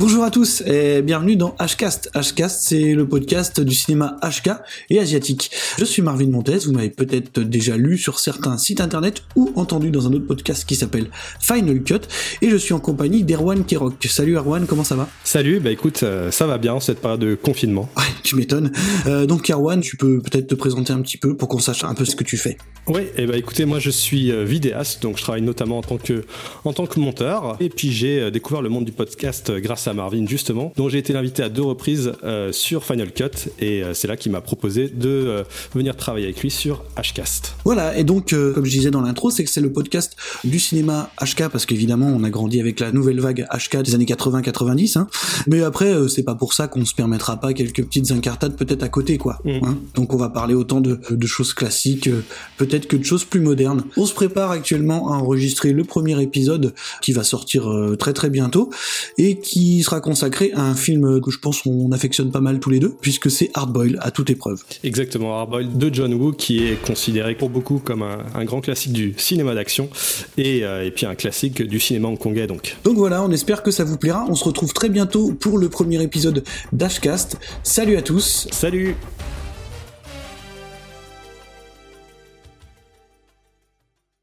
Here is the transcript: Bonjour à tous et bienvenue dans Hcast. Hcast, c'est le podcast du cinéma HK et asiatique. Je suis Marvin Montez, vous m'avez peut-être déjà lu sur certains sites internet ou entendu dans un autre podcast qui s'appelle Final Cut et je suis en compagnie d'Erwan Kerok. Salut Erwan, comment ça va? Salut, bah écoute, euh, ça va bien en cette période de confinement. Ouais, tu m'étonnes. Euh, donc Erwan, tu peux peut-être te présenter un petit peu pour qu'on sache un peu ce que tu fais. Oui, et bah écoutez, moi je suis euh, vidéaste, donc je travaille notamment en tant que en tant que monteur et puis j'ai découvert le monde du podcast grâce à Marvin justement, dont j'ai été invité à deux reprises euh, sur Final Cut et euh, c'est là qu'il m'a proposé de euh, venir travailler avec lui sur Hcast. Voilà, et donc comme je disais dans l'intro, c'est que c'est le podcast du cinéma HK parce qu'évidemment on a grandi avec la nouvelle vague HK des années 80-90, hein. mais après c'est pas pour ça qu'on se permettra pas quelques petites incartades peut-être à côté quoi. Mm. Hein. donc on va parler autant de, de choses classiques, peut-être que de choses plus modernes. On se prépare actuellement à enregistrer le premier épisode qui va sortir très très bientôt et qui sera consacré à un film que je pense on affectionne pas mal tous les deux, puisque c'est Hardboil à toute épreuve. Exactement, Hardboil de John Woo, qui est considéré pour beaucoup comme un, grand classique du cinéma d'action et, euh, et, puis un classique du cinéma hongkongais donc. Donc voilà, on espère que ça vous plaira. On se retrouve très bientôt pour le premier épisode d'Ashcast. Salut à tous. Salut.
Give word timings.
Bonjour 0.00 0.24
à 0.24 0.30
tous 0.30 0.62
et 0.62 1.02
bienvenue 1.02 1.36
dans 1.36 1.54
Hcast. 1.58 2.10
Hcast, 2.14 2.62
c'est 2.62 2.94
le 2.94 3.06
podcast 3.06 3.60
du 3.60 3.74
cinéma 3.74 4.16
HK 4.22 4.52
et 4.88 4.98
asiatique. 4.98 5.50
Je 5.76 5.84
suis 5.84 6.00
Marvin 6.00 6.30
Montez, 6.30 6.60
vous 6.64 6.72
m'avez 6.72 6.88
peut-être 6.88 7.40
déjà 7.42 7.76
lu 7.76 7.98
sur 7.98 8.18
certains 8.18 8.56
sites 8.56 8.80
internet 8.80 9.24
ou 9.36 9.52
entendu 9.56 9.90
dans 9.90 10.06
un 10.06 10.12
autre 10.14 10.26
podcast 10.26 10.66
qui 10.66 10.74
s'appelle 10.74 11.10
Final 11.38 11.82
Cut 11.82 12.00
et 12.40 12.48
je 12.48 12.56
suis 12.56 12.72
en 12.72 12.80
compagnie 12.80 13.24
d'Erwan 13.24 13.62
Kerok. 13.62 14.02
Salut 14.08 14.38
Erwan, 14.38 14.64
comment 14.64 14.84
ça 14.84 14.96
va? 14.96 15.06
Salut, 15.22 15.60
bah 15.60 15.70
écoute, 15.70 16.02
euh, 16.02 16.30
ça 16.30 16.46
va 16.46 16.56
bien 16.56 16.72
en 16.72 16.80
cette 16.80 17.02
période 17.02 17.20
de 17.20 17.34
confinement. 17.34 17.90
Ouais, 17.98 18.04
tu 18.22 18.36
m'étonnes. 18.36 18.72
Euh, 19.06 19.26
donc 19.26 19.50
Erwan, 19.50 19.82
tu 19.82 19.98
peux 19.98 20.22
peut-être 20.22 20.46
te 20.46 20.54
présenter 20.54 20.94
un 20.94 21.02
petit 21.02 21.18
peu 21.18 21.36
pour 21.36 21.48
qu'on 21.48 21.58
sache 21.58 21.84
un 21.84 21.92
peu 21.92 22.06
ce 22.06 22.16
que 22.16 22.24
tu 22.24 22.38
fais. 22.38 22.56
Oui, 22.86 23.02
et 23.18 23.26
bah 23.26 23.36
écoutez, 23.36 23.66
moi 23.66 23.78
je 23.78 23.90
suis 23.90 24.32
euh, 24.32 24.44
vidéaste, 24.44 25.02
donc 25.02 25.18
je 25.18 25.22
travaille 25.22 25.42
notamment 25.42 25.76
en 25.76 25.82
tant 25.82 25.98
que 25.98 26.24
en 26.64 26.72
tant 26.72 26.86
que 26.86 26.98
monteur 26.98 27.58
et 27.60 27.68
puis 27.68 27.92
j'ai 27.92 28.30
découvert 28.30 28.62
le 28.62 28.70
monde 28.70 28.86
du 28.86 28.92
podcast 28.92 29.52
grâce 29.58 29.86
à 29.86 29.89
Marvin 29.94 30.26
justement, 30.26 30.72
dont 30.76 30.88
j'ai 30.88 30.98
été 30.98 31.14
invité 31.14 31.42
à 31.42 31.48
deux 31.48 31.62
reprises 31.62 32.12
euh, 32.24 32.52
sur 32.52 32.84
Final 32.84 33.12
Cut 33.12 33.50
et 33.58 33.82
euh, 33.82 33.94
c'est 33.94 34.08
là 34.08 34.16
qu'il 34.16 34.32
m'a 34.32 34.40
proposé 34.40 34.88
de 34.88 35.08
euh, 35.08 35.42
venir 35.74 35.96
travailler 35.96 36.26
avec 36.26 36.40
lui 36.40 36.50
sur 36.50 36.84
Hcast. 36.96 37.54
Voilà, 37.64 37.96
et 37.96 38.04
donc 38.04 38.30
comme 38.30 38.64
je 38.64 38.70
disais 38.70 38.90
dans 38.90 39.00
l'intro, 39.00 39.30
c'est 39.30 39.44
que 39.44 39.50
c'est 39.50 39.60
le 39.60 39.72
podcast 39.72 40.16
du 40.44 40.58
cinéma 40.58 41.10
HK 41.20 41.48
parce 41.48 41.66
qu'évidemment 41.66 42.06
on 42.06 42.24
a 42.24 42.30
grandi 42.30 42.60
avec 42.60 42.80
la 42.80 42.92
nouvelle 42.92 43.20
vague 43.20 43.46
HK 43.52 43.82
des 43.82 43.94
années 43.94 44.04
80-90, 44.04 44.98
hein. 44.98 45.08
mais 45.46 45.62
après 45.62 45.94
c'est 46.08 46.22
pas 46.22 46.34
pour 46.34 46.52
ça 46.54 46.68
qu'on 46.68 46.84
se 46.84 46.94
permettra 46.94 47.38
pas 47.38 47.52
quelques 47.52 47.84
petites 47.84 48.10
incartades 48.10 48.56
peut-être 48.56 48.82
à 48.82 48.88
côté 48.88 49.18
quoi. 49.18 49.38
Mm. 49.44 49.50
Hein. 49.62 49.78
donc 49.94 50.14
on 50.14 50.16
va 50.16 50.28
parler 50.28 50.54
autant 50.54 50.80
de, 50.80 51.00
de 51.10 51.26
choses 51.26 51.54
classiques, 51.54 52.08
peut-être 52.56 52.86
que 52.86 52.96
de 52.96 53.04
choses 53.04 53.24
plus 53.24 53.40
modernes. 53.40 53.84
On 53.96 54.06
se 54.06 54.14
prépare 54.14 54.50
actuellement 54.50 55.12
à 55.12 55.16
enregistrer 55.16 55.72
le 55.72 55.84
premier 55.84 56.20
épisode 56.22 56.74
qui 57.02 57.12
va 57.12 57.24
sortir 57.24 57.68
très 57.98 58.12
très 58.12 58.30
bientôt 58.30 58.70
et 59.18 59.38
qui 59.38 59.79
sera 59.82 60.00
consacré 60.00 60.52
à 60.54 60.62
un 60.62 60.74
film 60.74 61.20
que 61.20 61.30
je 61.30 61.38
pense 61.38 61.64
on 61.66 61.92
affectionne 61.92 62.30
pas 62.30 62.40
mal 62.40 62.60
tous 62.60 62.70
les 62.70 62.78
deux, 62.78 62.94
puisque 63.00 63.30
c'est 63.30 63.50
Hardboil 63.54 63.98
à 64.00 64.10
toute 64.10 64.30
épreuve. 64.30 64.62
Exactement, 64.84 65.38
Hardboil 65.38 65.76
de 65.76 65.94
John 65.94 66.14
Woo, 66.14 66.32
qui 66.32 66.64
est 66.66 66.80
considéré 66.82 67.34
pour 67.34 67.50
beaucoup 67.50 67.78
comme 67.78 68.02
un, 68.02 68.44
grand 68.44 68.60
classique 68.60 68.92
du 68.92 69.14
cinéma 69.16 69.54
d'action 69.54 69.88
et, 70.38 70.64
euh, 70.64 70.84
et, 70.84 70.90
puis 70.90 71.06
un 71.06 71.14
classique 71.14 71.62
du 71.62 71.78
cinéma 71.78 72.08
hongkongais 72.08 72.46
donc. 72.46 72.76
Donc 72.84 72.96
voilà, 72.96 73.22
on 73.22 73.30
espère 73.30 73.62
que 73.62 73.70
ça 73.70 73.84
vous 73.84 73.96
plaira. 73.96 74.26
On 74.28 74.34
se 74.34 74.44
retrouve 74.44 74.72
très 74.72 74.88
bientôt 74.88 75.32
pour 75.32 75.58
le 75.58 75.68
premier 75.68 76.02
épisode 76.02 76.42
d'Ashcast. 76.72 77.38
Salut 77.62 77.96
à 77.96 78.02
tous. 78.02 78.48
Salut. 78.50 78.96